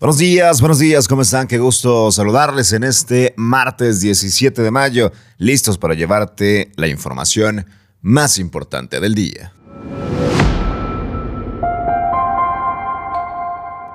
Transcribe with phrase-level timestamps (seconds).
[0.00, 1.48] Buenos días, buenos días, ¿cómo están?
[1.48, 7.66] Qué gusto saludarles en este martes 17 de mayo, listos para llevarte la información
[8.00, 9.52] más importante del día.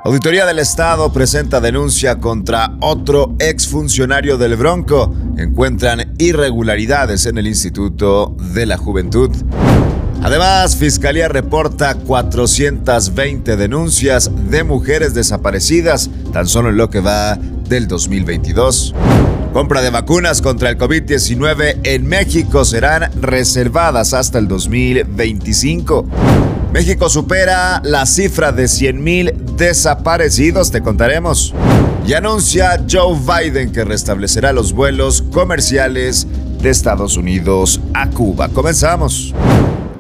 [0.04, 5.16] Auditoría del Estado presenta denuncia contra otro exfuncionario del Bronco.
[5.38, 9.32] Encuentran irregularidades en el Instituto de la Juventud.
[10.24, 17.90] Además, Fiscalía reporta 420 denuncias de mujeres desaparecidas tan solo en lo que va del
[17.90, 18.96] 2022.
[19.52, 26.08] Compra de vacunas contra el COVID-19 en México serán reservadas hasta el 2025.
[26.72, 31.54] México supera la cifra de 100.000 desaparecidos, te contaremos.
[32.08, 36.28] Y anuncia Joe Biden que restablecerá los vuelos comerciales
[36.62, 38.48] de Estados Unidos a Cuba.
[38.50, 39.34] Comenzamos.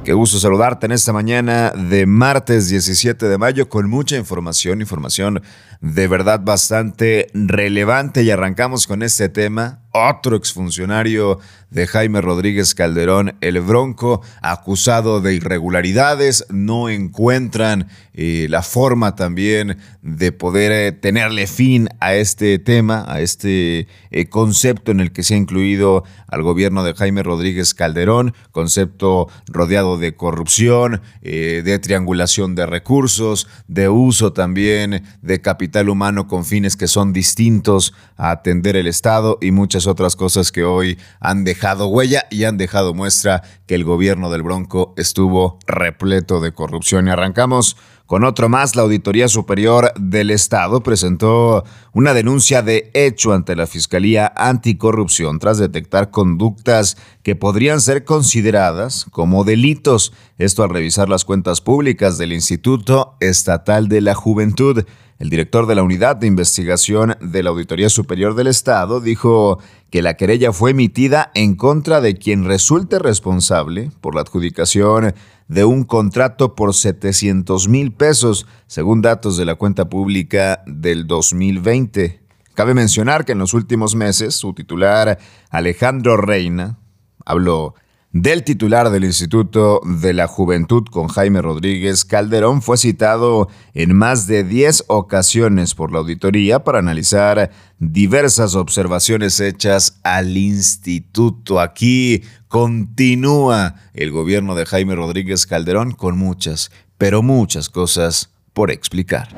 [0.03, 5.41] Qué gusto saludarte en esta mañana de martes 17 de mayo con mucha información, información
[5.79, 8.21] de verdad bastante relevante.
[8.23, 11.39] Y arrancamos con este tema otro exfuncionario
[11.73, 19.77] de Jaime Rodríguez Calderón, el Bronco, acusado de irregularidades, no encuentran eh, la forma también
[20.03, 25.23] de poder eh, tenerle fin a este tema, a este eh, concepto en el que
[25.23, 32.55] se ha incluido al gobierno de Jaime Rodríguez Calderón, concepto rodeado de corrupción, de triangulación
[32.55, 38.75] de recursos, de uso también de capital humano con fines que son distintos a atender
[38.75, 43.43] el Estado y muchas otras cosas que hoy han dejado huella y han dejado muestra
[43.65, 47.07] que el gobierno del Bronco estuvo repleto de corrupción.
[47.07, 53.31] Y arrancamos con otro más, la Auditoría Superior del Estado presentó una denuncia de hecho
[53.31, 60.11] ante la Fiscalía Anticorrupción tras detectar conductas que podrían ser consideradas como delitos.
[60.37, 64.83] Esto al revisar las cuentas públicas del Instituto Estatal de la Juventud.
[65.19, 69.59] El director de la Unidad de Investigación de la Auditoría Superior del Estado dijo
[69.89, 75.13] que la querella fue emitida en contra de quien resulte responsable por la adjudicación
[75.47, 82.21] de un contrato por 700 mil pesos, según datos de la cuenta pública del 2020.
[82.55, 85.17] Cabe mencionar que en los últimos meses su titular
[85.49, 86.77] Alejandro Reina
[87.25, 87.75] habló
[88.13, 94.27] del titular del Instituto de la Juventud con Jaime Rodríguez Calderón fue citado en más
[94.27, 97.49] de 10 ocasiones por la auditoría para analizar
[97.79, 101.59] diversas observaciones hechas al instituto.
[101.59, 102.21] Aquí
[102.53, 106.69] continúa el gobierno de Jaime Rodríguez Calderón con muchas,
[106.99, 109.29] pero muchas cosas por explicar.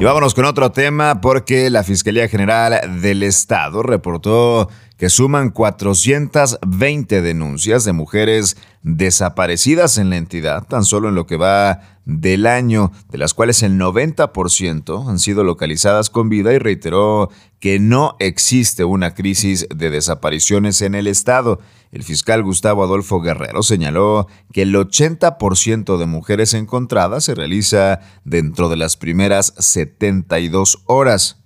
[0.00, 7.20] Y vámonos con otro tema porque la Fiscalía General del Estado reportó que suman 420
[7.20, 12.92] denuncias de mujeres desaparecidas en la entidad, tan solo en lo que va del año,
[13.10, 18.84] de las cuales el 90% han sido localizadas con vida y reiteró que no existe
[18.84, 21.60] una crisis de desapariciones en el Estado.
[21.92, 28.68] El fiscal Gustavo Adolfo Guerrero señaló que el 80% de mujeres encontradas se realiza dentro
[28.68, 31.43] de las primeras 72 horas.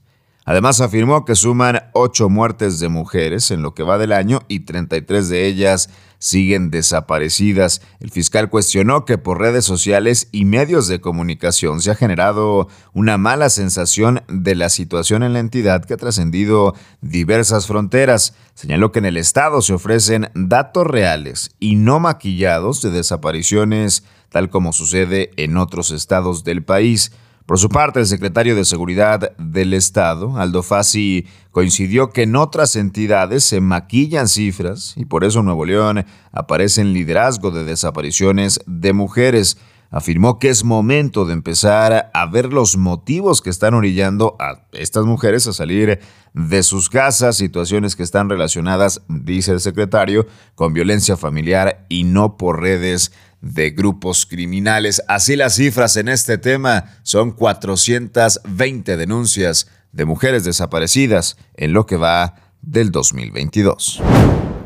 [0.48, 4.60] Además afirmó que suman ocho muertes de mujeres en lo que va del año y
[4.60, 7.82] 33 de ellas siguen desaparecidas.
[8.00, 13.18] El fiscal cuestionó que por redes sociales y medios de comunicación se ha generado una
[13.18, 18.32] mala sensación de la situación en la entidad que ha trascendido diversas fronteras.
[18.54, 24.48] Señaló que en el Estado se ofrecen datos reales y no maquillados de desapariciones, tal
[24.48, 27.12] como sucede en otros estados del país.
[27.48, 32.76] Por su parte, el secretario de Seguridad del Estado, Aldo Fassi, coincidió que en otras
[32.76, 38.92] entidades se maquillan cifras y por eso Nuevo León aparece en liderazgo de desapariciones de
[38.92, 39.56] mujeres.
[39.90, 45.06] Afirmó que es momento de empezar a ver los motivos que están orillando a estas
[45.06, 46.00] mujeres a salir
[46.34, 52.36] de sus casas, situaciones que están relacionadas, dice el secretario, con violencia familiar y no
[52.36, 55.02] por redes de grupos criminales.
[55.08, 61.96] Así las cifras en este tema son 420 denuncias de mujeres desaparecidas en lo que
[61.96, 64.02] va del 2022.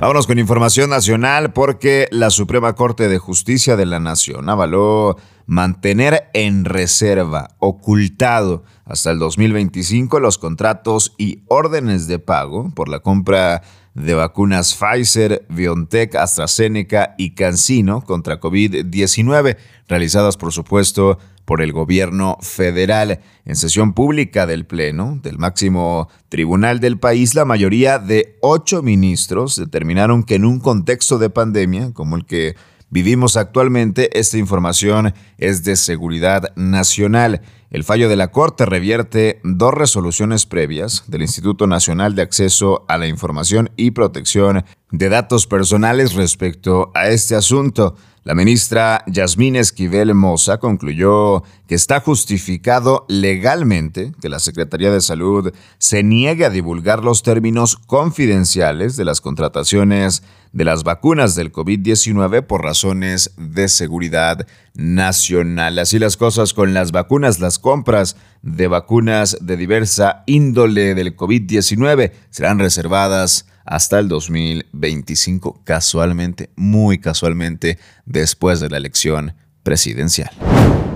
[0.00, 5.16] Vámonos con información nacional porque la Suprema Corte de Justicia de la Nación avaló
[5.46, 12.98] mantener en reserva, ocultado hasta el 2025 los contratos y órdenes de pago por la
[12.98, 13.62] compra
[13.94, 19.56] vacunas Pfizer, BioNTech, AstraZeneca y CanSino contra COVID-19,
[19.88, 23.20] realizadas por supuesto por el gobierno federal.
[23.44, 29.56] En sesión pública del Pleno del máximo tribunal del país, la mayoría de ocho ministros
[29.56, 32.54] determinaron que en un contexto de pandemia como el que
[32.92, 37.40] vivimos actualmente, esta información es de seguridad nacional.
[37.70, 42.98] El fallo de la Corte revierte dos resoluciones previas del Instituto Nacional de Acceso a
[42.98, 47.96] la Información y Protección de Datos Personales respecto a este asunto.
[48.24, 55.52] La ministra Yasmín Esquivel Moza concluyó que está justificado legalmente que la Secretaría de Salud
[55.78, 60.22] se niegue a divulgar los términos confidenciales de las contrataciones
[60.52, 65.80] de las vacunas del COVID-19 por razones de seguridad nacional.
[65.80, 72.12] Así las cosas con las vacunas, las compras de vacunas de diversa índole del COVID-19
[72.30, 80.30] serán reservadas hasta el 2025, casualmente, muy casualmente, después de la elección presidencial.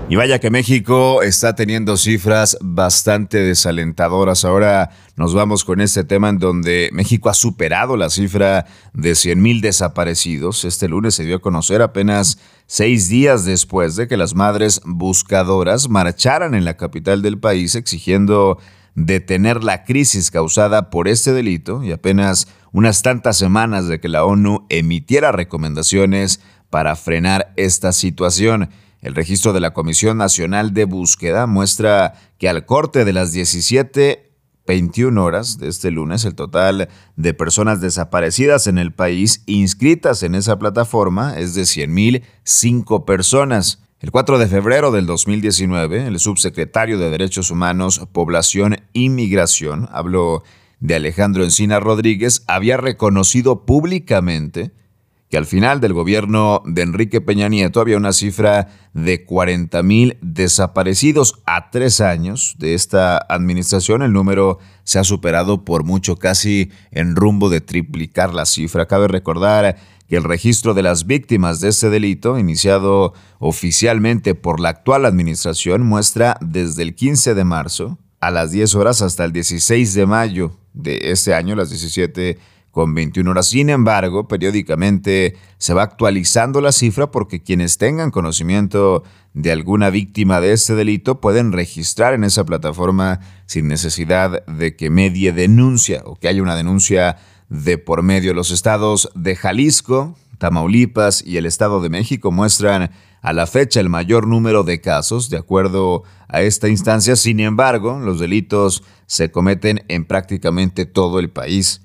[0.09, 4.45] Y vaya que México está teniendo cifras bastante desalentadoras.
[4.45, 9.41] Ahora nos vamos con este tema en donde México ha superado la cifra de 100
[9.41, 10.63] mil desaparecidos.
[10.63, 15.89] Este lunes se dio a conocer apenas seis días después de que las madres buscadoras
[15.89, 18.59] marcharan en la capital del país exigiendo
[18.97, 24.25] detener la crisis causada por este delito y apenas unas tantas semanas de que la
[24.25, 26.41] ONU emitiera recomendaciones
[26.71, 28.71] para frenar esta situación.
[29.01, 35.21] El registro de la Comisión Nacional de Búsqueda muestra que al corte de las 17.21
[35.21, 40.57] horas de este lunes, el total de personas desaparecidas en el país inscritas en esa
[40.57, 43.86] plataforma es de 100.005 personas.
[43.99, 50.43] El 4 de febrero del 2019, el subsecretario de Derechos Humanos, Población y Migración, habló
[50.79, 54.71] de Alejandro Encina Rodríguez, había reconocido públicamente
[55.29, 60.17] que al final del gobierno de Enrique Peña Nieto había una cifra de 40 mil
[60.21, 61.41] desaparecidos.
[61.47, 67.15] A tres años de esta administración el número se ha superado por mucho, casi en
[67.15, 68.85] rumbo de triplicar la cifra.
[68.85, 69.75] Cabe recordar
[70.15, 76.37] el registro de las víctimas de este delito, iniciado oficialmente por la actual administración, muestra
[76.39, 81.11] desde el 15 de marzo a las 10 horas hasta el 16 de mayo de
[81.11, 82.37] este año, las 17
[82.71, 83.47] con 21 horas.
[83.47, 90.41] Sin embargo, periódicamente se va actualizando la cifra porque quienes tengan conocimiento de alguna víctima
[90.41, 96.15] de este delito pueden registrar en esa plataforma sin necesidad de que medie denuncia o
[96.15, 97.17] que haya una denuncia
[97.49, 98.33] de por medio.
[98.33, 102.91] Los estados de Jalisco, Tamaulipas y el Estado de México muestran
[103.21, 107.15] a la fecha el mayor número de casos, de acuerdo a esta instancia.
[107.15, 111.81] Sin embargo, los delitos se cometen en prácticamente todo el país.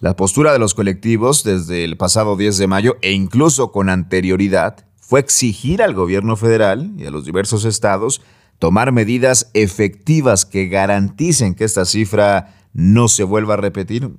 [0.00, 4.86] La postura de los colectivos desde el pasado 10 de mayo e incluso con anterioridad
[4.96, 8.20] fue exigir al gobierno federal y a los diversos estados
[8.58, 14.10] tomar medidas efectivas que garanticen que esta cifra no se vuelva a repetir,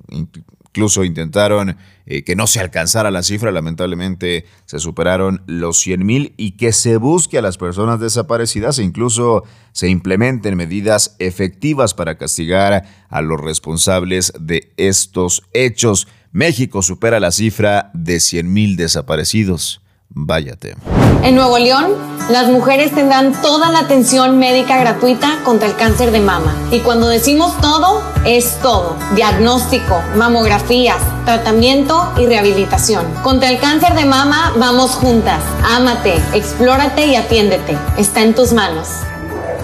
[0.72, 6.34] Incluso intentaron eh, que no se alcanzara la cifra, lamentablemente se superaron los 100 mil
[6.38, 12.20] y que se busque a las personas desaparecidas e incluso se implementen medidas efectivas para
[12.20, 16.08] castigar a los responsables de estos hechos.
[16.32, 19.82] México supera la cifra de 100 mil desaparecidos.
[20.10, 20.76] Váyate.
[21.22, 21.92] En Nuevo León,
[22.30, 26.56] las mujeres tendrán toda la atención médica gratuita contra el cáncer de mama.
[26.72, 28.96] Y cuando decimos todo, es todo.
[29.16, 33.06] Diagnóstico, mamografías, tratamiento y rehabilitación.
[33.22, 35.44] Contra el cáncer de mama, vamos juntas.
[35.76, 37.78] Ámate, explórate y atiéndete.
[37.98, 38.88] Está en tus manos.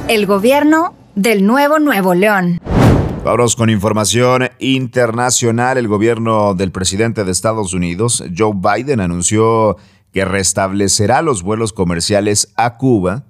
[0.09, 2.59] El gobierno del nuevo Nuevo León.
[3.23, 5.77] Vamos con información internacional.
[5.77, 9.77] El gobierno del presidente de Estados Unidos, Joe Biden, anunció
[10.15, 13.25] que restablecerá los vuelos comerciales a Cuba,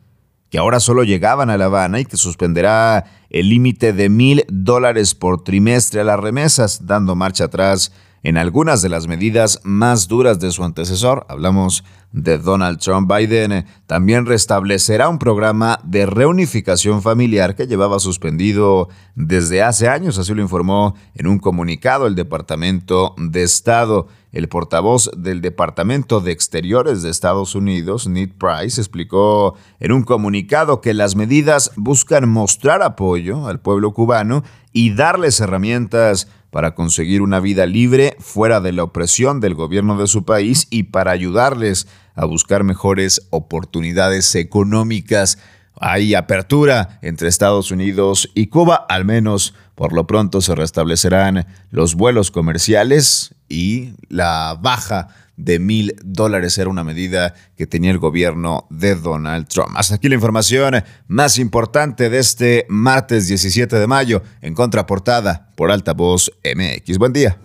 [0.52, 5.16] que ahora solo llegaban a La Habana y que suspenderá el límite de mil dólares
[5.16, 10.40] por trimestre a las remesas, dando marcha atrás en algunas de las medidas más duras
[10.40, 11.26] de su antecesor.
[11.28, 13.12] Hablamos de Donald Trump.
[13.12, 20.36] Biden también restablecerá un programa de reunificación familiar que llevaba suspendido desde hace años, así
[20.36, 24.08] lo informó en un comunicado el Departamento de Estado.
[24.36, 30.82] El portavoz del Departamento de Exteriores de Estados Unidos, Ned Price, explicó en un comunicado
[30.82, 37.40] que las medidas buscan mostrar apoyo al pueblo cubano y darles herramientas para conseguir una
[37.40, 42.26] vida libre fuera de la opresión del gobierno de su país y para ayudarles a
[42.26, 45.38] buscar mejores oportunidades económicas.
[45.80, 51.96] Hay apertura entre Estados Unidos y Cuba, al menos por lo pronto se restablecerán los
[51.96, 58.68] vuelos comerciales y la baja de mil dólares era una medida que tenía el gobierno
[58.70, 59.72] de Donald Trump.
[59.76, 65.72] Hasta aquí la información más importante de este martes 17 de mayo en contraportada por
[65.72, 66.98] Altavoz MX.
[66.98, 67.38] Buen día.